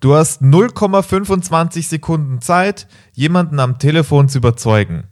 Du 0.00 0.14
hast 0.14 0.40
0,25 0.40 1.86
Sekunden 1.86 2.40
Zeit, 2.40 2.86
jemanden 3.12 3.60
am 3.60 3.78
Telefon 3.78 4.30
zu 4.30 4.38
überzeugen. 4.38 5.04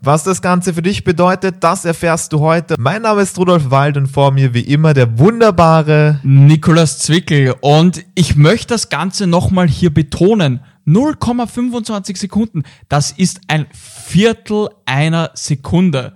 Was 0.00 0.22
das 0.22 0.42
Ganze 0.42 0.74
für 0.74 0.82
dich 0.82 1.02
bedeutet, 1.02 1.56
das 1.64 1.84
erfährst 1.84 2.32
du 2.32 2.38
heute. 2.38 2.76
Mein 2.78 3.02
Name 3.02 3.22
ist 3.22 3.36
Rudolf 3.36 3.72
Wald 3.72 3.96
und 3.96 4.06
vor 4.06 4.30
mir 4.30 4.54
wie 4.54 4.60
immer 4.60 4.94
der 4.94 5.18
wunderbare 5.18 6.20
Nikolas 6.22 7.00
Zwickel. 7.00 7.56
Und 7.60 8.04
ich 8.14 8.36
möchte 8.36 8.74
das 8.74 8.90
Ganze 8.90 9.26
nochmal 9.26 9.66
hier 9.66 9.92
betonen. 9.92 10.60
0,25 10.86 12.16
Sekunden, 12.16 12.62
das 12.88 13.10
ist 13.10 13.40
ein 13.48 13.66
Viertel 13.72 14.68
einer 14.86 15.32
Sekunde. 15.34 16.14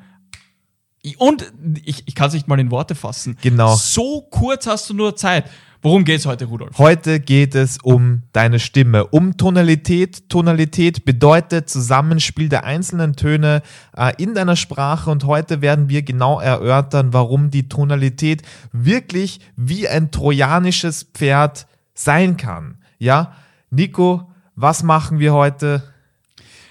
Und 1.18 1.52
ich, 1.84 2.04
ich 2.06 2.14
kann 2.14 2.28
es 2.28 2.34
nicht 2.34 2.46
mal 2.46 2.60
in 2.60 2.70
Worte 2.70 2.94
fassen. 2.94 3.36
Genau. 3.42 3.74
So 3.74 4.28
kurz 4.30 4.68
hast 4.68 4.88
du 4.88 4.94
nur 4.94 5.16
Zeit. 5.16 5.46
Worum 5.84 6.04
geht 6.04 6.20
es 6.20 6.26
heute, 6.26 6.44
Rudolf? 6.44 6.78
Heute 6.78 7.18
geht 7.18 7.56
es 7.56 7.78
um 7.82 8.22
deine 8.32 8.60
Stimme, 8.60 9.04
um 9.08 9.36
Tonalität. 9.36 10.28
Tonalität 10.28 11.04
bedeutet 11.04 11.68
Zusammenspiel 11.68 12.48
der 12.48 12.62
einzelnen 12.62 13.16
Töne 13.16 13.62
äh, 13.96 14.12
in 14.16 14.32
deiner 14.32 14.54
Sprache 14.54 15.10
und 15.10 15.24
heute 15.24 15.60
werden 15.60 15.88
wir 15.88 16.02
genau 16.02 16.38
erörtern, 16.38 17.12
warum 17.12 17.50
die 17.50 17.68
Tonalität 17.68 18.42
wirklich 18.70 19.40
wie 19.56 19.88
ein 19.88 20.12
trojanisches 20.12 21.02
Pferd 21.02 21.66
sein 21.94 22.36
kann. 22.36 22.78
Ja, 23.00 23.34
Nico, 23.70 24.30
was 24.54 24.84
machen 24.84 25.18
wir 25.18 25.32
heute? 25.32 25.82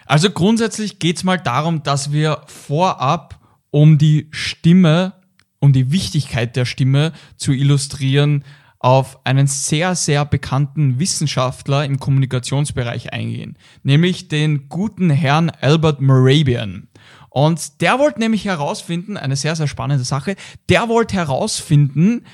Also 0.06 0.30
grundsätzlich 0.30 1.00
geht 1.00 1.18
es 1.18 1.26
mal 1.26 1.38
darum, 1.38 1.84
dass 1.84 2.14
wir 2.14 2.44
vorab, 2.46 3.42
um 3.72 3.98
die 3.98 4.30
Stimme, 4.32 5.12
um 5.60 5.74
die 5.74 5.92
Wichtigkeit 5.92 6.56
der 6.56 6.64
Stimme 6.64 7.12
zu 7.36 7.52
illustrieren, 7.52 8.46
auf 8.82 9.24
einen 9.26 9.46
sehr, 9.46 9.96
sehr 9.96 10.26
bekannten 10.26 11.00
Wissenschaftler 11.00 11.86
im 11.86 12.00
Kommunikationsbereich 12.00 13.14
eingehen, 13.14 13.58
nämlich 13.84 14.28
den 14.28 14.70
guten 14.70 15.12
Herrn 15.12 15.52
Albert 15.62 16.02
Morabian. 16.02 16.88
Und 17.30 17.80
der 17.82 18.00
wollte 18.00 18.20
nämlich 18.20 18.46
herausfinden, 18.46 19.18
eine 19.18 19.36
sehr, 19.36 19.56
sehr 19.56 19.68
spannende 19.68 20.04
Sache, 20.04 20.36
der 20.68 20.90
wollte 20.90 21.16
herausfinden, 21.16 22.26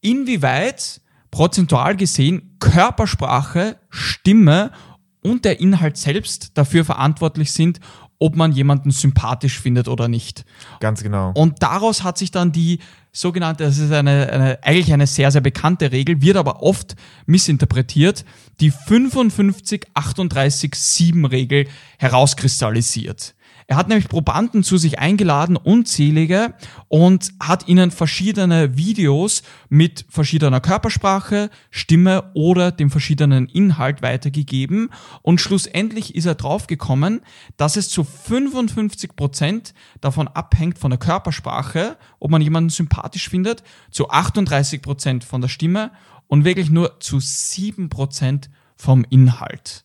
inwieweit 0.00 1.02
prozentual 1.30 1.94
gesehen 1.94 2.56
Körpersprache, 2.58 3.76
Stimme 3.90 4.72
und 5.22 5.44
der 5.44 5.60
Inhalt 5.60 5.98
selbst 5.98 6.56
dafür 6.56 6.86
verantwortlich 6.86 7.52
sind, 7.52 7.80
ob 8.18 8.34
man 8.34 8.52
jemanden 8.52 8.90
sympathisch 8.90 9.60
findet 9.60 9.88
oder 9.88 10.08
nicht. 10.08 10.46
Ganz 10.80 11.02
genau. 11.02 11.32
Und 11.34 11.62
daraus 11.62 12.02
hat 12.02 12.16
sich 12.16 12.30
dann 12.30 12.50
die 12.50 12.78
sogenannte, 13.16 13.64
das 13.64 13.78
ist 13.78 13.90
eine, 13.92 14.30
eine, 14.30 14.62
eigentlich 14.62 14.92
eine 14.92 15.06
sehr, 15.06 15.30
sehr 15.30 15.40
bekannte 15.40 15.92
Regel, 15.92 16.20
wird 16.20 16.36
aber 16.36 16.62
oft 16.62 16.96
missinterpretiert, 17.24 18.26
die 18.60 18.70
55-38-7-Regel 18.72 21.66
herauskristallisiert. 21.98 23.34
Er 23.68 23.76
hat 23.76 23.88
nämlich 23.88 24.08
Probanden 24.08 24.62
zu 24.62 24.78
sich 24.78 25.00
eingeladen, 25.00 25.56
unzählige, 25.56 26.54
und 26.86 27.32
hat 27.40 27.66
ihnen 27.66 27.90
verschiedene 27.90 28.76
Videos 28.76 29.42
mit 29.68 30.06
verschiedener 30.08 30.60
Körpersprache, 30.60 31.50
Stimme 31.70 32.30
oder 32.34 32.70
dem 32.70 32.90
verschiedenen 32.90 33.48
Inhalt 33.48 34.02
weitergegeben. 34.02 34.90
Und 35.22 35.40
schlussendlich 35.40 36.14
ist 36.14 36.26
er 36.26 36.36
draufgekommen, 36.36 37.22
dass 37.56 37.76
es 37.76 37.88
zu 37.88 38.04
55 38.04 39.16
Prozent 39.16 39.74
davon 40.00 40.28
abhängt 40.28 40.78
von 40.78 40.90
der 40.90 41.00
Körpersprache, 41.00 41.96
ob 42.20 42.30
man 42.30 42.42
jemanden 42.42 42.70
sympathisch 42.70 43.28
findet, 43.28 43.64
zu 43.90 44.10
38 44.10 44.80
Prozent 44.80 45.24
von 45.24 45.40
der 45.40 45.48
Stimme 45.48 45.90
und 46.28 46.44
wirklich 46.44 46.70
nur 46.70 47.00
zu 47.00 47.18
7 47.18 47.88
Prozent 47.88 48.48
vom 48.76 49.04
Inhalt. 49.10 49.84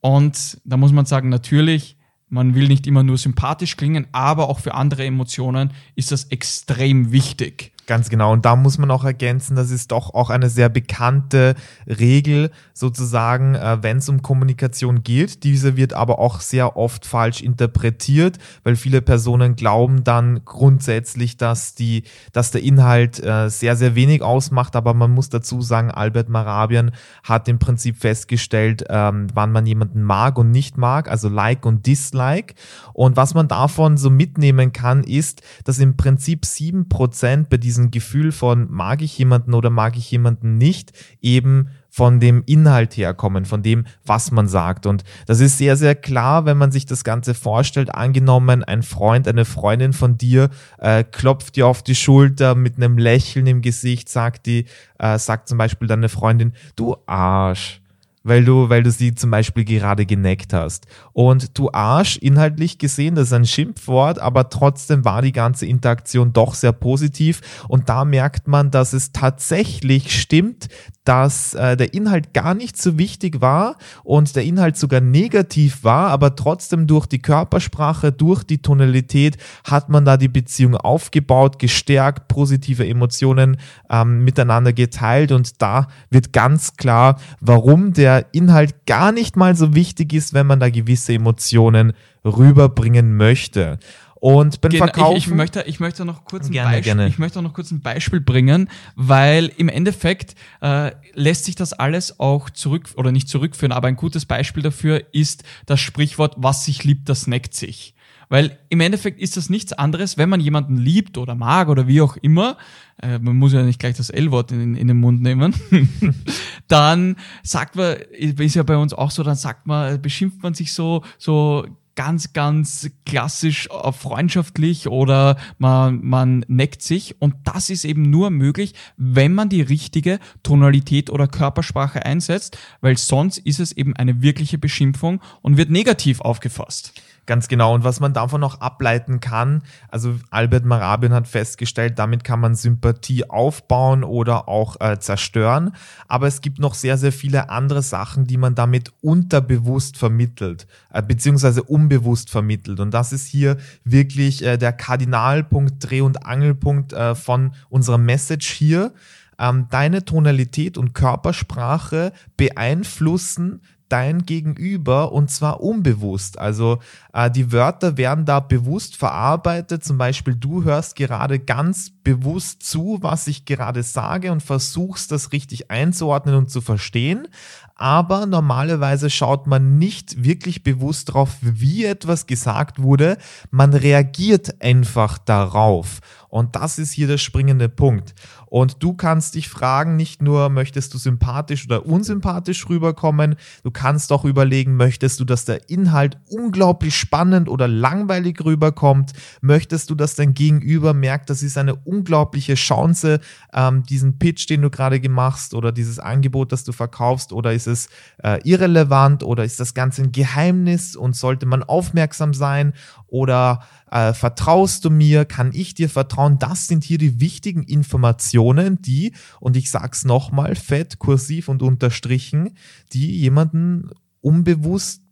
Und 0.00 0.58
da 0.64 0.76
muss 0.76 0.92
man 0.92 1.06
sagen, 1.06 1.28
natürlich, 1.28 1.93
man 2.34 2.56
will 2.56 2.66
nicht 2.66 2.86
immer 2.86 3.04
nur 3.04 3.16
sympathisch 3.16 3.76
klingen, 3.76 4.08
aber 4.10 4.48
auch 4.48 4.58
für 4.58 4.74
andere 4.74 5.04
Emotionen 5.04 5.72
ist 5.94 6.10
das 6.10 6.24
extrem 6.24 7.12
wichtig. 7.12 7.73
Ganz 7.86 8.08
genau. 8.08 8.32
Und 8.32 8.46
da 8.46 8.56
muss 8.56 8.78
man 8.78 8.90
auch 8.90 9.04
ergänzen, 9.04 9.56
das 9.56 9.70
ist 9.70 9.92
doch 9.92 10.14
auch 10.14 10.30
eine 10.30 10.48
sehr 10.48 10.70
bekannte 10.70 11.54
Regel, 11.86 12.50
sozusagen, 12.72 13.54
äh, 13.54 13.82
wenn 13.82 13.98
es 13.98 14.08
um 14.08 14.22
Kommunikation 14.22 15.02
geht. 15.02 15.44
Diese 15.44 15.76
wird 15.76 15.92
aber 15.92 16.18
auch 16.18 16.40
sehr 16.40 16.76
oft 16.76 17.04
falsch 17.04 17.42
interpretiert, 17.42 18.38
weil 18.62 18.76
viele 18.76 19.02
Personen 19.02 19.54
glauben 19.54 20.02
dann 20.02 20.44
grundsätzlich, 20.44 21.36
dass 21.36 21.74
die, 21.74 22.04
dass 22.32 22.50
der 22.50 22.62
Inhalt 22.62 23.22
äh, 23.22 23.50
sehr, 23.50 23.76
sehr 23.76 23.94
wenig 23.94 24.22
ausmacht. 24.22 24.76
Aber 24.76 24.94
man 24.94 25.10
muss 25.10 25.28
dazu 25.28 25.60
sagen, 25.60 25.90
Albert 25.90 26.30
Marabian 26.30 26.90
hat 27.22 27.48
im 27.48 27.58
Prinzip 27.58 27.98
festgestellt, 27.98 28.84
ähm, 28.88 29.26
wann 29.34 29.52
man 29.52 29.66
jemanden 29.66 30.02
mag 30.02 30.38
und 30.38 30.50
nicht 30.50 30.78
mag, 30.78 31.10
also 31.10 31.28
Like 31.28 31.66
und 31.66 31.86
Dislike. 31.86 32.54
Und 32.94 33.16
was 33.16 33.34
man 33.34 33.46
davon 33.46 33.98
so 33.98 34.08
mitnehmen 34.08 34.72
kann, 34.72 35.04
ist, 35.04 35.42
dass 35.64 35.78
im 35.78 35.96
Prinzip 35.96 36.46
sieben 36.46 36.88
Prozent 36.88 37.50
bei 37.50 37.58
diesem 37.58 37.73
Gefühl 37.90 38.32
von 38.32 38.70
mag 38.70 39.02
ich 39.02 39.16
jemanden 39.18 39.54
oder 39.54 39.70
mag 39.70 39.96
ich 39.96 40.10
jemanden 40.10 40.58
nicht 40.58 40.92
eben 41.20 41.68
von 41.90 42.18
dem 42.18 42.42
Inhalt 42.46 42.96
herkommen, 42.96 43.44
von 43.44 43.62
dem, 43.62 43.84
was 44.04 44.32
man 44.32 44.48
sagt. 44.48 44.86
Und 44.86 45.04
das 45.26 45.38
ist 45.38 45.58
sehr, 45.58 45.76
sehr 45.76 45.94
klar, 45.94 46.44
wenn 46.44 46.58
man 46.58 46.72
sich 46.72 46.86
das 46.86 47.04
Ganze 47.04 47.34
vorstellt. 47.34 47.94
Angenommen, 47.94 48.64
ein 48.64 48.82
Freund, 48.82 49.28
eine 49.28 49.44
Freundin 49.44 49.92
von 49.92 50.18
dir 50.18 50.50
äh, 50.78 51.04
klopft 51.04 51.54
dir 51.54 51.68
auf 51.68 51.84
die 51.84 51.94
Schulter 51.94 52.56
mit 52.56 52.76
einem 52.76 52.98
Lächeln 52.98 53.46
im 53.46 53.62
Gesicht, 53.62 54.08
sagt 54.08 54.46
die, 54.46 54.66
äh, 54.98 55.18
sagt 55.18 55.48
zum 55.48 55.58
Beispiel 55.58 55.86
deine 55.86 56.08
Freundin, 56.08 56.52
du 56.74 56.96
Arsch 57.06 57.80
weil 58.24 58.44
du, 58.44 58.70
weil 58.70 58.82
du 58.82 58.90
sie 58.90 59.14
zum 59.14 59.30
Beispiel 59.30 59.64
gerade 59.64 60.06
geneckt 60.06 60.52
hast. 60.52 60.86
Und 61.12 61.56
du 61.58 61.70
Arsch, 61.72 62.16
inhaltlich 62.16 62.78
gesehen, 62.78 63.14
das 63.14 63.28
ist 63.28 63.32
ein 63.34 63.46
Schimpfwort, 63.46 64.18
aber 64.18 64.48
trotzdem 64.48 65.04
war 65.04 65.22
die 65.22 65.32
ganze 65.32 65.66
Interaktion 65.66 66.32
doch 66.32 66.54
sehr 66.54 66.72
positiv. 66.72 67.40
Und 67.68 67.88
da 67.88 68.04
merkt 68.04 68.48
man, 68.48 68.70
dass 68.70 68.94
es 68.94 69.12
tatsächlich 69.12 70.18
stimmt, 70.18 70.68
dass 71.04 71.52
äh, 71.52 71.76
der 71.76 71.92
Inhalt 71.92 72.32
gar 72.32 72.54
nicht 72.54 72.80
so 72.80 72.98
wichtig 72.98 73.42
war 73.42 73.76
und 74.02 74.34
der 74.36 74.44
Inhalt 74.44 74.78
sogar 74.78 75.02
negativ 75.02 75.84
war, 75.84 76.08
aber 76.08 76.34
trotzdem 76.34 76.86
durch 76.86 77.06
die 77.06 77.20
Körpersprache, 77.20 78.10
durch 78.10 78.42
die 78.42 78.62
Tonalität 78.62 79.36
hat 79.64 79.90
man 79.90 80.06
da 80.06 80.16
die 80.16 80.28
Beziehung 80.28 80.76
aufgebaut, 80.76 81.58
gestärkt, 81.58 82.28
positive 82.28 82.86
Emotionen 82.86 83.58
ähm, 83.90 84.24
miteinander 84.24 84.72
geteilt 84.72 85.30
und 85.30 85.60
da 85.60 85.88
wird 86.08 86.32
ganz 86.32 86.76
klar, 86.78 87.20
warum 87.40 87.92
der 87.92 88.13
Inhalt 88.18 88.86
gar 88.86 89.12
nicht 89.12 89.36
mal 89.36 89.56
so 89.56 89.74
wichtig 89.74 90.12
ist, 90.12 90.34
wenn 90.34 90.46
man 90.46 90.60
da 90.60 90.70
gewisse 90.70 91.14
Emotionen 91.14 91.92
rüberbringen 92.24 93.16
möchte. 93.16 93.78
Und 94.24 94.62
beim 94.62 94.70
Genau, 94.70 94.84
Verkaufen. 94.86 95.16
Ich, 95.18 95.26
ich, 95.26 95.34
möchte, 95.34 95.62
ich 95.66 95.80
möchte 95.80 96.04
noch 96.06 96.24
kurz 96.24 96.46
ein 96.46 96.52
Gerne, 96.52 96.70
Beispiel, 96.70 96.94
gerne. 96.94 97.08
ich 97.08 97.18
möchte 97.18 97.42
noch 97.42 97.52
kurz 97.52 97.70
ein 97.70 97.80
Beispiel 97.80 98.20
bringen, 98.20 98.70
weil 98.96 99.52
im 99.58 99.68
Endeffekt 99.68 100.34
äh, 100.62 100.92
lässt 101.12 101.44
sich 101.44 101.56
das 101.56 101.74
alles 101.74 102.18
auch 102.20 102.48
zurück 102.48 102.88
oder 102.96 103.12
nicht 103.12 103.28
zurückführen, 103.28 103.72
aber 103.72 103.88
ein 103.88 103.96
gutes 103.96 104.24
Beispiel 104.24 104.62
dafür 104.62 105.02
ist 105.12 105.44
das 105.66 105.80
Sprichwort, 105.80 106.36
was 106.38 106.64
sich 106.64 106.84
liebt, 106.84 107.10
das 107.10 107.26
neckt 107.26 107.52
sich. 107.52 107.94
Weil 108.34 108.58
im 108.68 108.80
Endeffekt 108.80 109.20
ist 109.20 109.36
das 109.36 109.48
nichts 109.48 109.72
anderes, 109.72 110.18
wenn 110.18 110.28
man 110.28 110.40
jemanden 110.40 110.76
liebt 110.76 111.18
oder 111.18 111.36
mag 111.36 111.68
oder 111.68 111.86
wie 111.86 112.00
auch 112.00 112.16
immer, 112.16 112.56
äh, 113.00 113.20
man 113.20 113.36
muss 113.36 113.52
ja 113.52 113.62
nicht 113.62 113.78
gleich 113.78 113.96
das 113.96 114.10
L-Wort 114.10 114.50
in, 114.50 114.74
in 114.74 114.88
den 114.88 114.98
Mund 114.98 115.22
nehmen, 115.22 115.54
dann 116.66 117.14
sagt 117.44 117.76
man, 117.76 117.94
ist 117.94 118.56
ja 118.56 118.64
bei 118.64 118.76
uns 118.76 118.92
auch 118.92 119.12
so, 119.12 119.22
dann 119.22 119.36
sagt 119.36 119.68
man, 119.68 120.02
beschimpft 120.02 120.42
man 120.42 120.52
sich 120.52 120.72
so, 120.72 121.04
so 121.16 121.64
ganz, 121.94 122.32
ganz 122.32 122.90
klassisch 123.06 123.68
äh, 123.68 123.92
freundschaftlich 123.92 124.88
oder 124.88 125.36
man, 125.58 126.04
man 126.04 126.44
neckt 126.48 126.82
sich. 126.82 127.20
Und 127.20 127.36
das 127.44 127.70
ist 127.70 127.84
eben 127.84 128.02
nur 128.10 128.30
möglich, 128.30 128.74
wenn 128.96 129.32
man 129.32 129.48
die 129.48 129.62
richtige 129.62 130.18
Tonalität 130.42 131.08
oder 131.08 131.28
Körpersprache 131.28 132.04
einsetzt, 132.04 132.58
weil 132.80 132.96
sonst 132.96 133.38
ist 133.38 133.60
es 133.60 133.70
eben 133.70 133.94
eine 133.94 134.22
wirkliche 134.22 134.58
Beschimpfung 134.58 135.20
und 135.40 135.56
wird 135.56 135.70
negativ 135.70 136.20
aufgefasst. 136.20 137.00
Ganz 137.26 137.48
genau. 137.48 137.74
Und 137.74 137.84
was 137.84 138.00
man 138.00 138.12
davon 138.12 138.40
noch 138.40 138.60
ableiten 138.60 139.20
kann, 139.20 139.62
also 139.88 140.16
Albert 140.30 140.64
Marabian 140.64 141.14
hat 141.14 141.26
festgestellt, 141.26 141.98
damit 141.98 142.22
kann 142.22 142.38
man 142.38 142.54
Sympathie 142.54 143.28
aufbauen 143.30 144.04
oder 144.04 144.46
auch 144.46 144.78
äh, 144.80 144.98
zerstören. 144.98 145.74
Aber 146.06 146.26
es 146.26 146.42
gibt 146.42 146.58
noch 146.58 146.74
sehr, 146.74 146.98
sehr 146.98 147.12
viele 147.12 147.48
andere 147.48 147.80
Sachen, 147.80 148.26
die 148.26 148.36
man 148.36 148.54
damit 148.54 148.92
unterbewusst 149.00 149.96
vermittelt, 149.96 150.66
äh, 150.90 151.02
beziehungsweise 151.02 151.62
unbewusst 151.62 152.28
vermittelt. 152.28 152.78
Und 152.78 152.92
das 152.92 153.12
ist 153.12 153.26
hier 153.26 153.56
wirklich 153.84 154.44
äh, 154.44 154.58
der 154.58 154.74
Kardinalpunkt, 154.74 155.90
Dreh- 155.90 156.02
und 156.02 156.26
Angelpunkt 156.26 156.92
äh, 156.92 157.14
von 157.14 157.54
unserer 157.70 157.98
Message 157.98 158.50
hier. 158.50 158.92
Ähm, 159.36 159.66
deine 159.70 160.04
Tonalität 160.04 160.78
und 160.78 160.94
Körpersprache 160.94 162.12
beeinflussen 162.36 163.62
dein 163.88 164.26
Gegenüber 164.26 165.12
und 165.12 165.30
zwar 165.30 165.60
unbewusst. 165.60 166.38
Also 166.38 166.78
äh, 167.12 167.30
die 167.30 167.52
Wörter 167.52 167.96
werden 167.96 168.24
da 168.24 168.40
bewusst 168.40 168.96
verarbeitet. 168.96 169.84
Zum 169.84 169.98
Beispiel, 169.98 170.34
du 170.34 170.64
hörst 170.64 170.96
gerade 170.96 171.38
ganz 171.38 171.90
bewusst 172.02 172.62
zu, 172.62 172.98
was 173.00 173.26
ich 173.26 173.44
gerade 173.44 173.82
sage 173.82 174.32
und 174.32 174.42
versuchst 174.42 175.12
das 175.12 175.32
richtig 175.32 175.70
einzuordnen 175.70 176.34
und 176.34 176.50
zu 176.50 176.60
verstehen. 176.60 177.28
Aber 177.76 178.26
normalerweise 178.26 179.10
schaut 179.10 179.48
man 179.48 179.78
nicht 179.78 180.22
wirklich 180.22 180.62
bewusst 180.62 181.08
darauf, 181.08 181.36
wie 181.40 181.84
etwas 181.84 182.26
gesagt 182.26 182.80
wurde. 182.80 183.18
Man 183.50 183.74
reagiert 183.74 184.62
einfach 184.62 185.18
darauf. 185.18 186.00
Und 186.34 186.56
das 186.56 186.80
ist 186.80 186.90
hier 186.90 187.06
der 187.06 187.18
springende 187.18 187.68
Punkt. 187.68 188.12
Und 188.46 188.82
du 188.82 188.94
kannst 188.94 189.36
dich 189.36 189.48
fragen, 189.48 189.96
nicht 189.96 190.20
nur 190.20 190.48
möchtest 190.48 190.92
du 190.94 190.98
sympathisch 190.98 191.64
oder 191.64 191.86
unsympathisch 191.86 192.68
rüberkommen, 192.68 193.36
du 193.62 193.70
kannst 193.70 194.10
auch 194.12 194.24
überlegen, 194.24 194.76
möchtest 194.76 195.20
du, 195.20 195.24
dass 195.24 195.44
der 195.44 195.70
Inhalt 195.70 196.18
unglaublich 196.28 196.96
spannend 196.96 197.48
oder 197.48 197.68
langweilig 197.68 198.44
rüberkommt? 198.44 199.12
Möchtest 199.42 199.90
du, 199.90 199.94
dass 199.94 200.16
dein 200.16 200.34
Gegenüber 200.34 200.92
merkt, 200.92 201.30
das 201.30 201.42
ist 201.42 201.56
eine 201.56 201.76
unglaubliche 201.76 202.54
Chance, 202.54 203.20
ähm, 203.52 203.84
diesen 203.84 204.18
Pitch, 204.18 204.48
den 204.48 204.62
du 204.62 204.70
gerade 204.70 205.00
gemacht 205.00 205.34
hast 205.34 205.54
oder 205.54 205.72
dieses 205.72 205.98
Angebot, 205.98 206.52
das 206.52 206.64
du 206.64 206.72
verkaufst, 206.72 207.32
oder 207.32 207.52
ist 207.52 207.63
es 207.66 207.88
äh, 208.22 208.40
irrelevant 208.44 209.22
oder 209.22 209.44
ist 209.44 209.60
das 209.60 209.74
Ganze 209.74 210.02
ein 210.02 210.12
Geheimnis 210.12 210.96
und 210.96 211.16
sollte 211.16 211.46
man 211.46 211.62
aufmerksam 211.62 212.34
sein 212.34 212.72
oder 213.06 213.62
äh, 213.90 214.12
vertraust 214.12 214.84
du 214.84 214.90
mir, 214.90 215.24
kann 215.24 215.52
ich 215.52 215.74
dir 215.74 215.88
vertrauen? 215.88 216.38
Das 216.38 216.66
sind 216.66 216.84
hier 216.84 216.98
die 216.98 217.20
wichtigen 217.20 217.62
Informationen, 217.62 218.82
die, 218.82 219.14
und 219.40 219.56
ich 219.56 219.70
sag's 219.70 220.04
nochmal, 220.04 220.54
fett, 220.54 220.98
kursiv 220.98 221.48
und 221.48 221.62
unterstrichen, 221.62 222.56
die 222.92 223.20
jemanden 223.20 223.90
unbewusst 224.20 225.02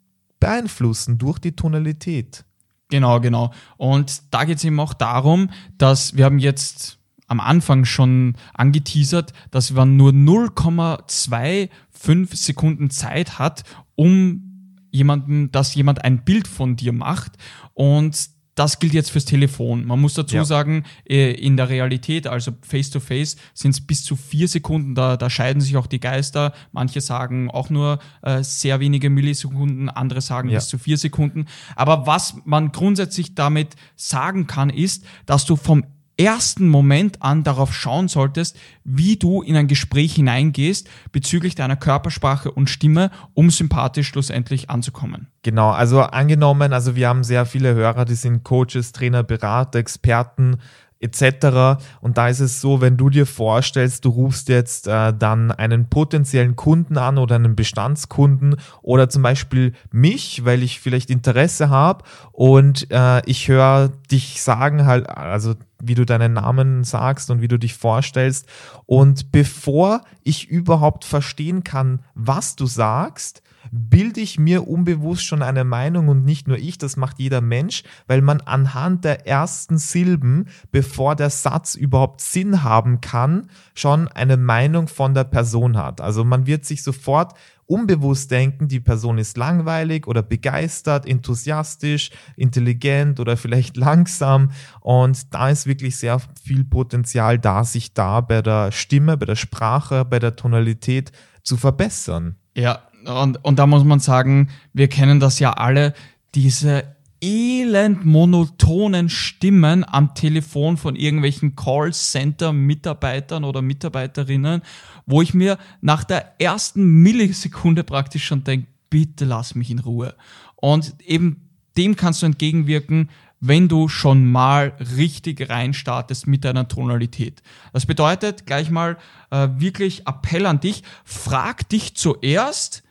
beeinflussen 0.40 1.18
durch 1.18 1.38
die 1.38 1.52
Tonalität. 1.52 2.44
Genau, 2.90 3.20
genau. 3.20 3.52
Und 3.78 4.22
da 4.34 4.44
geht 4.44 4.58
es 4.58 4.64
eben 4.64 4.78
auch 4.80 4.92
darum, 4.92 5.50
dass 5.78 6.16
wir 6.16 6.24
haben 6.26 6.38
jetzt 6.38 6.98
am 7.32 7.40
Anfang 7.40 7.84
schon 7.86 8.34
angeteasert, 8.52 9.32
dass 9.50 9.72
man 9.72 9.96
nur 9.96 10.12
0,25 10.12 12.36
Sekunden 12.36 12.90
Zeit 12.90 13.38
hat, 13.38 13.64
um 13.96 14.76
jemanden, 14.90 15.50
dass 15.50 15.74
jemand 15.74 16.04
ein 16.04 16.24
Bild 16.24 16.46
von 16.46 16.76
dir 16.76 16.92
macht. 16.92 17.38
Und 17.72 18.28
das 18.54 18.78
gilt 18.78 18.92
jetzt 18.92 19.10
fürs 19.10 19.24
Telefon. 19.24 19.86
Man 19.86 19.98
muss 19.98 20.12
dazu 20.12 20.36
ja. 20.36 20.44
sagen, 20.44 20.84
äh, 21.08 21.32
in 21.32 21.56
der 21.56 21.70
Realität, 21.70 22.26
also 22.26 22.52
face-to-face, 22.60 23.36
sind 23.54 23.70
es 23.70 23.80
bis 23.80 24.04
zu 24.04 24.14
vier 24.14 24.46
Sekunden. 24.46 24.94
Da, 24.94 25.16
da 25.16 25.30
scheiden 25.30 25.62
sich 25.62 25.78
auch 25.78 25.86
die 25.86 26.00
Geister. 26.00 26.52
Manche 26.70 27.00
sagen 27.00 27.50
auch 27.50 27.70
nur 27.70 27.98
äh, 28.20 28.44
sehr 28.44 28.78
wenige 28.78 29.08
Millisekunden, 29.08 29.88
andere 29.88 30.20
sagen 30.20 30.50
ja. 30.50 30.58
bis 30.58 30.68
zu 30.68 30.76
vier 30.76 30.98
Sekunden. 30.98 31.46
Aber 31.76 32.06
was 32.06 32.36
man 32.44 32.72
grundsätzlich 32.72 33.34
damit 33.34 33.74
sagen 33.96 34.46
kann, 34.46 34.68
ist, 34.68 35.06
dass 35.24 35.46
du 35.46 35.56
vom 35.56 35.86
ersten 36.16 36.68
Moment 36.68 37.22
an 37.22 37.42
darauf 37.42 37.74
schauen 37.74 38.08
solltest, 38.08 38.58
wie 38.84 39.16
du 39.16 39.42
in 39.42 39.56
ein 39.56 39.66
Gespräch 39.66 40.14
hineingehst 40.14 40.88
bezüglich 41.10 41.54
deiner 41.54 41.76
Körpersprache 41.76 42.50
und 42.50 42.68
Stimme, 42.68 43.10
um 43.34 43.50
sympathisch 43.50 44.08
schlussendlich 44.08 44.70
anzukommen. 44.70 45.28
Genau, 45.42 45.70
also 45.70 46.00
angenommen, 46.00 46.72
also 46.72 46.94
wir 46.96 47.08
haben 47.08 47.24
sehr 47.24 47.46
viele 47.46 47.74
Hörer, 47.74 48.04
die 48.04 48.14
sind 48.14 48.44
Coaches, 48.44 48.92
Trainer, 48.92 49.22
Berater, 49.22 49.78
Experten, 49.78 50.58
etc. 51.02 51.82
Und 52.00 52.18
da 52.18 52.28
ist 52.28 52.40
es 52.40 52.60
so, 52.60 52.80
wenn 52.80 52.96
du 52.96 53.10
dir 53.10 53.26
vorstellst, 53.26 54.04
du 54.04 54.10
rufst 54.10 54.48
jetzt 54.48 54.86
äh, 54.86 55.12
dann 55.12 55.50
einen 55.50 55.88
potenziellen 55.88 56.56
Kunden 56.56 56.96
an 56.98 57.18
oder 57.18 57.36
einen 57.36 57.56
Bestandskunden 57.56 58.56
oder 58.82 59.08
zum 59.08 59.22
Beispiel 59.22 59.72
mich, 59.90 60.44
weil 60.44 60.62
ich 60.62 60.80
vielleicht 60.80 61.10
Interesse 61.10 61.70
habe 61.70 62.04
und 62.32 62.90
äh, 62.90 63.22
ich 63.26 63.48
höre 63.48 63.90
dich 64.10 64.42
sagen 64.42 64.86
halt, 64.86 65.08
also 65.08 65.54
wie 65.82 65.94
du 65.94 66.06
deinen 66.06 66.34
Namen 66.34 66.84
sagst 66.84 67.30
und 67.30 67.40
wie 67.40 67.48
du 67.48 67.58
dich 67.58 67.74
vorstellst. 67.74 68.46
Und 68.86 69.32
bevor 69.32 70.02
ich 70.22 70.48
überhaupt 70.48 71.04
verstehen 71.04 71.64
kann, 71.64 72.00
was 72.14 72.54
du 72.56 72.66
sagst, 72.66 73.42
bilde 73.70 74.20
ich 74.20 74.38
mir 74.38 74.66
unbewusst 74.66 75.24
schon 75.24 75.42
eine 75.42 75.64
Meinung 75.64 76.08
und 76.08 76.24
nicht 76.24 76.48
nur 76.48 76.58
ich, 76.58 76.78
das 76.78 76.96
macht 76.96 77.18
jeder 77.18 77.40
Mensch, 77.40 77.82
weil 78.06 78.22
man 78.22 78.40
anhand 78.40 79.04
der 79.04 79.26
ersten 79.26 79.78
Silben, 79.78 80.46
bevor 80.70 81.16
der 81.16 81.30
Satz 81.30 81.74
überhaupt 81.74 82.20
Sinn 82.20 82.62
haben 82.62 83.00
kann, 83.00 83.48
schon 83.74 84.08
eine 84.08 84.36
Meinung 84.36 84.88
von 84.88 85.14
der 85.14 85.24
Person 85.24 85.76
hat. 85.76 86.00
Also 86.00 86.24
man 86.24 86.46
wird 86.46 86.64
sich 86.64 86.82
sofort 86.82 87.34
unbewusst 87.66 88.30
denken, 88.30 88.68
die 88.68 88.80
Person 88.80 89.18
ist 89.18 89.36
langweilig 89.36 90.06
oder 90.06 90.22
begeistert, 90.22 91.06
enthusiastisch, 91.06 92.10
intelligent 92.36 93.18
oder 93.18 93.36
vielleicht 93.36 93.76
langsam. 93.78 94.50
Und 94.80 95.32
da 95.32 95.48
ist 95.48 95.66
wirklich 95.66 95.96
sehr 95.96 96.20
viel 96.42 96.64
Potenzial 96.64 97.38
da, 97.38 97.64
sich 97.64 97.94
da 97.94 98.20
bei 98.20 98.42
der 98.42 98.72
Stimme, 98.72 99.16
bei 99.16 99.26
der 99.26 99.36
Sprache, 99.36 100.04
bei 100.04 100.18
der 100.18 100.36
Tonalität 100.36 101.12
zu 101.42 101.56
verbessern. 101.56 102.36
Ja, 102.54 102.82
und, 103.06 103.44
und 103.44 103.58
da 103.58 103.66
muss 103.66 103.84
man 103.84 104.00
sagen, 104.00 104.48
wir 104.72 104.88
kennen 104.88 105.20
das 105.20 105.38
ja 105.38 105.52
alle, 105.52 105.94
diese 106.34 106.84
elend 107.22 108.04
monotonen 108.04 109.08
Stimmen 109.08 109.84
am 109.86 110.14
Telefon 110.14 110.76
von 110.76 110.96
irgendwelchen 110.96 111.54
Callcenter-Mitarbeitern 111.54 113.44
oder 113.44 113.62
Mitarbeiterinnen, 113.62 114.62
wo 115.06 115.22
ich 115.22 115.32
mir 115.32 115.56
nach 115.80 116.02
der 116.02 116.40
ersten 116.40 116.84
Millisekunde 117.02 117.84
praktisch 117.84 118.24
schon 118.26 118.42
denke, 118.42 118.66
bitte 118.90 119.24
lass 119.24 119.54
mich 119.54 119.70
in 119.70 119.78
Ruhe. 119.78 120.14
Und 120.56 120.94
eben 121.00 121.48
dem 121.76 121.96
kannst 121.96 122.22
du 122.22 122.26
entgegenwirken, 122.26 123.08
wenn 123.40 123.68
du 123.68 123.88
schon 123.88 124.30
mal 124.30 124.72
richtig 124.96 125.48
reinstartest 125.48 126.26
mit 126.26 126.44
deiner 126.44 126.68
Tonalität. 126.68 127.42
Das 127.72 127.86
bedeutet 127.86 128.46
gleich 128.46 128.70
mal 128.70 128.98
äh, 129.30 129.48
wirklich 129.56 130.06
Appell 130.06 130.46
an 130.46 130.60
dich, 130.60 130.82
frag 131.04 131.68
dich 131.68 131.94
zuerst, 131.96 132.84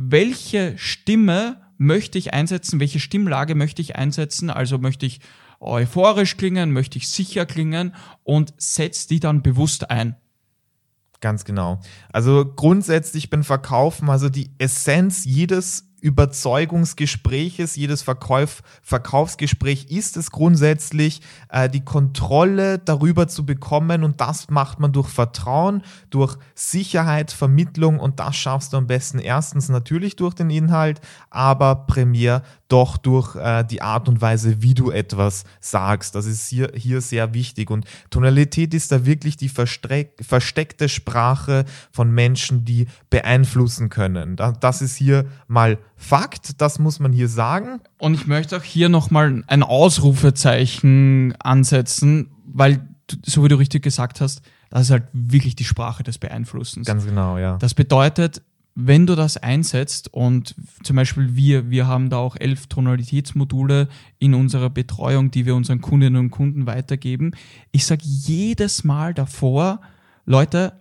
welche 0.00 0.78
Stimme 0.78 1.60
möchte 1.76 2.18
ich 2.18 2.32
einsetzen, 2.32 2.78
welche 2.78 3.00
Stimmlage 3.00 3.56
möchte 3.56 3.82
ich 3.82 3.96
einsetzen, 3.96 4.48
also 4.48 4.78
möchte 4.78 5.06
ich 5.06 5.20
euphorisch 5.58 6.36
klingen, 6.36 6.70
möchte 6.70 6.98
ich 6.98 7.08
sicher 7.08 7.46
klingen 7.46 7.94
und 8.22 8.54
setz 8.58 9.08
die 9.08 9.18
dann 9.18 9.42
bewusst 9.42 9.90
ein. 9.90 10.14
Ganz 11.20 11.44
genau. 11.44 11.80
Also 12.12 12.44
grundsätzlich 12.44 13.28
beim 13.28 13.42
Verkaufen, 13.42 14.08
also 14.08 14.28
die 14.28 14.52
Essenz 14.58 15.24
jedes 15.24 15.87
Überzeugungsgespräches, 16.00 17.76
jedes 17.76 18.02
Verkauf, 18.02 18.62
Verkaufsgespräch 18.82 19.86
ist 19.90 20.16
es 20.16 20.30
grundsätzlich, 20.30 21.20
äh, 21.48 21.68
die 21.68 21.84
Kontrolle 21.84 22.78
darüber 22.78 23.28
zu 23.28 23.44
bekommen 23.44 24.04
und 24.04 24.20
das 24.20 24.48
macht 24.50 24.80
man 24.80 24.92
durch 24.92 25.08
Vertrauen, 25.08 25.82
durch 26.10 26.36
Sicherheit, 26.54 27.32
Vermittlung 27.32 27.98
und 27.98 28.20
das 28.20 28.36
schaffst 28.36 28.72
du 28.72 28.76
am 28.76 28.86
besten 28.86 29.18
erstens 29.18 29.68
natürlich 29.68 30.16
durch 30.16 30.34
den 30.34 30.50
Inhalt, 30.50 31.00
aber 31.30 31.86
primär 31.86 32.42
doch 32.68 32.96
durch 32.96 33.34
äh, 33.36 33.64
die 33.64 33.82
Art 33.82 34.08
und 34.08 34.20
Weise, 34.20 34.62
wie 34.62 34.74
du 34.74 34.90
etwas 34.90 35.44
sagst. 35.60 36.14
Das 36.14 36.26
ist 36.26 36.48
hier, 36.48 36.70
hier 36.74 37.00
sehr 37.00 37.34
wichtig 37.34 37.70
und 37.70 37.86
Tonalität 38.10 38.74
ist 38.74 38.92
da 38.92 39.04
wirklich 39.04 39.36
die 39.36 39.48
versteckte 39.48 40.88
Sprache 40.88 41.64
von 41.90 42.10
Menschen, 42.10 42.64
die 42.64 42.86
beeinflussen 43.10 43.88
können. 43.88 44.36
Das 44.36 44.82
ist 44.82 44.96
hier 44.96 45.26
mal 45.46 45.78
Fakt, 46.00 46.60
das 46.62 46.78
muss 46.78 47.00
man 47.00 47.12
hier 47.12 47.28
sagen. 47.28 47.80
Und 47.98 48.14
ich 48.14 48.28
möchte 48.28 48.56
auch 48.56 48.62
hier 48.62 48.88
nochmal 48.88 49.42
ein 49.48 49.62
Ausrufezeichen 49.64 51.34
ansetzen, 51.40 52.30
weil, 52.46 52.86
so 53.26 53.44
wie 53.44 53.48
du 53.48 53.56
richtig 53.56 53.82
gesagt 53.82 54.20
hast, 54.20 54.40
das 54.70 54.82
ist 54.82 54.90
halt 54.90 55.04
wirklich 55.12 55.56
die 55.56 55.64
Sprache 55.64 56.04
des 56.04 56.18
Beeinflussens. 56.18 56.86
Ganz 56.86 57.04
genau, 57.04 57.36
ja. 57.36 57.56
Das 57.58 57.74
bedeutet, 57.74 58.42
wenn 58.76 59.08
du 59.08 59.16
das 59.16 59.36
einsetzt 59.38 60.14
und 60.14 60.54
zum 60.84 60.94
Beispiel 60.94 61.34
wir, 61.34 61.68
wir 61.68 61.88
haben 61.88 62.10
da 62.10 62.18
auch 62.18 62.36
elf 62.36 62.68
Tonalitätsmodule 62.68 63.88
in 64.20 64.34
unserer 64.34 64.70
Betreuung, 64.70 65.32
die 65.32 65.46
wir 65.46 65.56
unseren 65.56 65.80
Kundinnen 65.80 66.20
und 66.20 66.30
Kunden 66.30 66.66
weitergeben. 66.66 67.32
Ich 67.72 67.86
sage 67.86 68.02
jedes 68.04 68.84
Mal 68.84 69.14
davor, 69.14 69.80
Leute, 70.26 70.74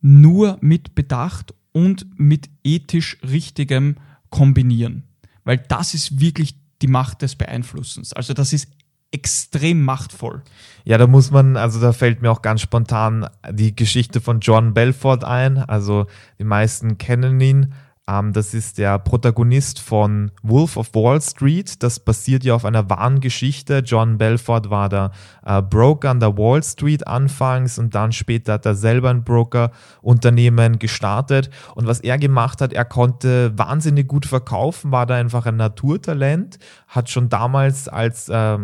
nur 0.00 0.58
mit 0.60 0.94
Bedacht 0.94 1.54
und 1.72 2.06
mit 2.16 2.48
ethisch 2.62 3.18
richtigem 3.28 3.96
kombinieren. 4.34 5.04
Weil 5.44 5.58
das 5.58 5.94
ist 5.94 6.18
wirklich 6.18 6.56
die 6.82 6.88
Macht 6.88 7.22
des 7.22 7.36
Beeinflussens. 7.36 8.12
Also 8.12 8.34
das 8.34 8.52
ist 8.52 8.68
extrem 9.12 9.80
machtvoll. 9.80 10.42
Ja, 10.84 10.98
da 10.98 11.06
muss 11.06 11.30
man, 11.30 11.56
also 11.56 11.80
da 11.80 11.92
fällt 11.92 12.20
mir 12.20 12.32
auch 12.32 12.42
ganz 12.42 12.62
spontan 12.62 13.28
die 13.48 13.76
Geschichte 13.76 14.20
von 14.20 14.40
John 14.40 14.74
Belfort 14.74 15.22
ein. 15.22 15.58
Also 15.58 16.06
die 16.40 16.44
meisten 16.44 16.98
kennen 16.98 17.40
ihn. 17.40 17.74
Ähm, 18.06 18.32
das 18.34 18.52
ist 18.52 18.76
der 18.76 18.98
Protagonist 18.98 19.80
von 19.80 20.30
Wolf 20.42 20.76
of 20.76 20.94
Wall 20.94 21.20
Street. 21.22 21.82
Das 21.82 22.00
basiert 22.00 22.44
ja 22.44 22.54
auf 22.54 22.66
einer 22.66 22.90
wahren 22.90 23.20
Geschichte. 23.20 23.78
John 23.78 24.18
Belfort 24.18 24.68
war 24.68 24.90
der 24.90 25.10
äh, 25.44 25.62
Broker 25.62 26.10
an 26.10 26.20
der 26.20 26.36
Wall 26.36 26.62
Street 26.62 27.06
anfangs 27.06 27.78
und 27.78 27.94
dann 27.94 28.12
später 28.12 28.54
hat 28.54 28.66
er 28.66 28.74
selber 28.74 29.08
ein 29.08 29.24
Broker-Unternehmen 29.24 30.78
gestartet. 30.78 31.48
Und 31.74 31.86
was 31.86 32.00
er 32.00 32.18
gemacht 32.18 32.60
hat, 32.60 32.74
er 32.74 32.84
konnte 32.84 33.56
wahnsinnig 33.56 34.06
gut 34.06 34.26
verkaufen, 34.26 34.92
war 34.92 35.06
da 35.06 35.14
einfach 35.14 35.46
ein 35.46 35.56
Naturtalent, 35.56 36.58
hat 36.88 37.08
schon 37.08 37.30
damals 37.30 37.88
als 37.88 38.28
äh, 38.28 38.58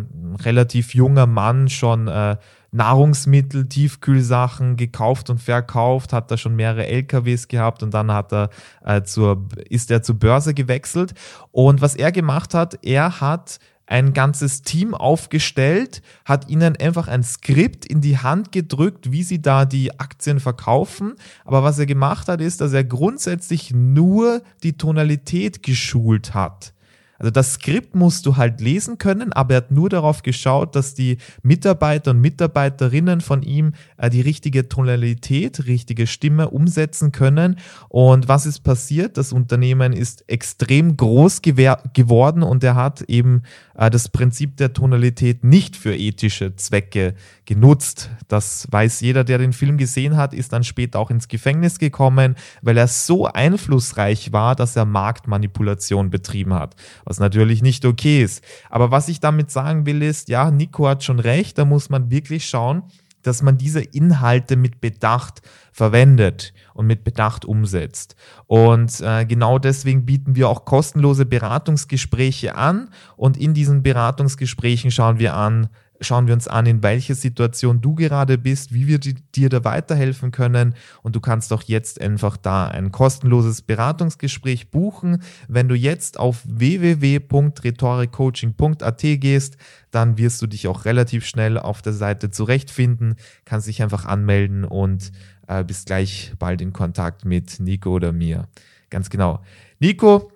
relativ 0.44 0.94
junger 0.94 1.26
Mann 1.26 1.68
schon 1.70 2.08
äh, 2.08 2.36
Nahrungsmittel, 2.72 3.68
Tiefkühlsachen 3.68 4.76
gekauft 4.76 5.30
und 5.30 5.40
verkauft, 5.40 6.12
hat 6.12 6.30
da 6.30 6.36
schon 6.36 6.56
mehrere 6.56 6.86
LKWs 6.86 7.48
gehabt 7.48 7.82
und 7.82 7.92
dann 7.92 8.12
hat 8.12 8.32
er 8.32 8.50
äh, 8.84 9.02
zur, 9.02 9.48
ist 9.68 9.90
er 9.90 10.02
zur 10.02 10.16
Börse 10.16 10.54
gewechselt. 10.54 11.14
Und 11.50 11.80
was 11.80 11.96
er 11.96 12.12
gemacht 12.12 12.54
hat, 12.54 12.78
er 12.84 13.20
hat 13.20 13.58
ein 13.90 14.12
ganzes 14.12 14.62
Team 14.62 14.94
aufgestellt, 14.94 16.00
hat 16.24 16.48
ihnen 16.48 16.76
einfach 16.76 17.08
ein 17.08 17.24
Skript 17.24 17.84
in 17.84 18.00
die 18.00 18.18
Hand 18.18 18.52
gedrückt, 18.52 19.10
wie 19.10 19.24
sie 19.24 19.42
da 19.42 19.64
die 19.64 19.98
Aktien 19.98 20.38
verkaufen. 20.38 21.14
Aber 21.44 21.64
was 21.64 21.80
er 21.80 21.86
gemacht 21.86 22.28
hat, 22.28 22.40
ist, 22.40 22.60
dass 22.60 22.72
er 22.72 22.84
grundsätzlich 22.84 23.74
nur 23.74 24.42
die 24.62 24.74
Tonalität 24.76 25.64
geschult 25.64 26.34
hat. 26.34 26.72
Also 27.20 27.30
das 27.30 27.52
Skript 27.52 27.94
musst 27.94 28.24
du 28.24 28.38
halt 28.38 28.62
lesen 28.62 28.96
können, 28.96 29.34
aber 29.34 29.52
er 29.52 29.56
hat 29.58 29.70
nur 29.70 29.90
darauf 29.90 30.22
geschaut, 30.22 30.74
dass 30.74 30.94
die 30.94 31.18
Mitarbeiter 31.42 32.12
und 32.12 32.20
Mitarbeiterinnen 32.22 33.20
von 33.20 33.42
ihm 33.42 33.74
äh, 33.98 34.08
die 34.08 34.22
richtige 34.22 34.70
Tonalität, 34.70 35.66
richtige 35.66 36.06
Stimme 36.06 36.48
umsetzen 36.48 37.12
können. 37.12 37.58
Und 37.90 38.26
was 38.26 38.46
ist 38.46 38.60
passiert? 38.60 39.18
Das 39.18 39.34
Unternehmen 39.34 39.92
ist 39.92 40.24
extrem 40.28 40.96
groß 40.96 41.42
geworden 41.42 42.42
und 42.42 42.64
er 42.64 42.74
hat 42.74 43.02
eben 43.02 43.42
äh, 43.76 43.90
das 43.90 44.08
Prinzip 44.08 44.56
der 44.56 44.72
Tonalität 44.72 45.44
nicht 45.44 45.76
für 45.76 45.94
ethische 45.94 46.56
Zwecke 46.56 47.14
genutzt. 47.44 48.08
Das 48.28 48.66
weiß 48.70 49.02
jeder, 49.02 49.24
der 49.24 49.36
den 49.36 49.52
Film 49.52 49.76
gesehen 49.76 50.16
hat, 50.16 50.32
ist 50.32 50.54
dann 50.54 50.64
später 50.64 50.98
auch 50.98 51.10
ins 51.10 51.28
Gefängnis 51.28 51.78
gekommen, 51.78 52.34
weil 52.62 52.78
er 52.78 52.88
so 52.88 53.26
einflussreich 53.26 54.32
war, 54.32 54.56
dass 54.56 54.74
er 54.74 54.86
Marktmanipulation 54.86 56.08
betrieben 56.08 56.54
hat 56.54 56.76
was 57.10 57.18
natürlich 57.18 57.60
nicht 57.60 57.84
okay 57.84 58.22
ist. 58.22 58.42
Aber 58.70 58.92
was 58.92 59.08
ich 59.08 59.18
damit 59.18 59.50
sagen 59.50 59.84
will, 59.84 60.00
ist, 60.00 60.28
ja, 60.28 60.52
Nico 60.52 60.86
hat 60.86 61.02
schon 61.02 61.18
recht, 61.18 61.58
da 61.58 61.64
muss 61.64 61.90
man 61.90 62.08
wirklich 62.08 62.48
schauen, 62.48 62.84
dass 63.22 63.42
man 63.42 63.58
diese 63.58 63.80
Inhalte 63.80 64.54
mit 64.54 64.80
Bedacht 64.80 65.42
verwendet 65.72 66.54
und 66.72 66.86
mit 66.86 67.02
Bedacht 67.02 67.44
umsetzt. 67.44 68.14
Und 68.46 69.00
äh, 69.00 69.26
genau 69.26 69.58
deswegen 69.58 70.06
bieten 70.06 70.36
wir 70.36 70.48
auch 70.48 70.64
kostenlose 70.64 71.26
Beratungsgespräche 71.26 72.54
an 72.54 72.90
und 73.16 73.36
in 73.36 73.54
diesen 73.54 73.82
Beratungsgesprächen 73.82 74.92
schauen 74.92 75.18
wir 75.18 75.34
an, 75.34 75.68
schauen 76.00 76.26
wir 76.26 76.34
uns 76.34 76.48
an, 76.48 76.66
in 76.66 76.82
welcher 76.82 77.14
Situation 77.14 77.80
du 77.80 77.94
gerade 77.94 78.36
bist, 78.38 78.74
wie 78.74 78.86
wir 78.86 78.98
dir 78.98 79.48
da 79.48 79.64
weiterhelfen 79.64 80.30
können. 80.30 80.74
Und 81.02 81.16
du 81.16 81.20
kannst 81.20 81.50
auch 81.52 81.62
jetzt 81.62 82.00
einfach 82.00 82.36
da 82.36 82.68
ein 82.68 82.90
kostenloses 82.90 83.62
Beratungsgespräch 83.62 84.70
buchen. 84.70 85.22
Wenn 85.48 85.68
du 85.68 85.74
jetzt 85.74 86.18
auf 86.18 86.42
www.rhetorikcoaching.at 86.46 89.00
gehst, 89.00 89.56
dann 89.90 90.18
wirst 90.18 90.42
du 90.42 90.46
dich 90.46 90.68
auch 90.68 90.84
relativ 90.84 91.26
schnell 91.26 91.58
auf 91.58 91.82
der 91.82 91.92
Seite 91.92 92.30
zurechtfinden, 92.30 93.16
kannst 93.44 93.66
dich 93.66 93.82
einfach 93.82 94.06
anmelden 94.06 94.64
und 94.64 95.10
äh, 95.48 95.64
bist 95.64 95.86
gleich 95.86 96.32
bald 96.38 96.62
in 96.62 96.72
Kontakt 96.72 97.24
mit 97.24 97.58
Nico 97.60 97.90
oder 97.90 98.12
mir. 98.12 98.46
Ganz 98.88 99.10
genau. 99.10 99.42
Nico, 99.78 100.30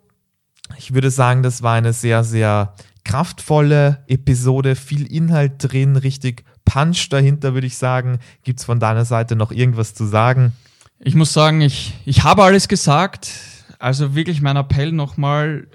ich 0.78 0.94
würde 0.94 1.10
sagen, 1.10 1.42
das 1.42 1.62
war 1.62 1.74
eine 1.74 1.92
sehr, 1.92 2.24
sehr 2.24 2.74
kraftvolle 3.04 4.04
Episode, 4.08 4.76
viel 4.76 5.06
Inhalt 5.06 5.52
drin, 5.58 5.96
richtig 5.96 6.44
Punch 6.64 7.08
dahinter, 7.10 7.54
würde 7.54 7.66
ich 7.66 7.76
sagen. 7.76 8.18
Gibt 8.42 8.60
es 8.60 8.64
von 8.64 8.80
deiner 8.80 9.04
Seite 9.04 9.36
noch 9.36 9.52
irgendwas 9.52 9.94
zu 9.94 10.06
sagen? 10.06 10.52
Ich 10.98 11.14
muss 11.14 11.32
sagen, 11.32 11.60
ich, 11.60 11.94
ich 12.04 12.24
habe 12.24 12.42
alles 12.42 12.68
gesagt. 12.68 13.30
Also 13.78 14.14
wirklich 14.14 14.40
mein 14.40 14.56
Appell 14.56 14.92
nochmal, 14.92 15.66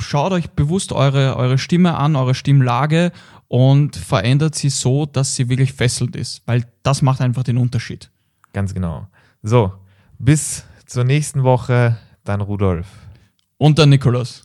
schaut 0.00 0.32
euch 0.32 0.50
bewusst 0.50 0.92
eure, 0.92 1.36
eure 1.36 1.58
Stimme 1.58 1.96
an, 1.96 2.16
eure 2.16 2.34
Stimmlage 2.34 3.12
und 3.48 3.96
verändert 3.96 4.54
sie 4.54 4.70
so, 4.70 5.06
dass 5.06 5.36
sie 5.36 5.48
wirklich 5.48 5.72
fesselnd 5.72 6.16
ist, 6.16 6.42
weil 6.46 6.64
das 6.82 7.02
macht 7.02 7.20
einfach 7.20 7.42
den 7.42 7.58
Unterschied. 7.58 8.10
Ganz 8.52 8.72
genau. 8.72 9.08
So, 9.42 9.72
bis 10.18 10.64
zur 10.86 11.04
nächsten 11.04 11.42
Woche, 11.42 11.98
dein 12.24 12.40
Rudolf. 12.40 12.86
Und 13.58 13.76
der 13.78 13.86
Nikolaus. 13.86 14.38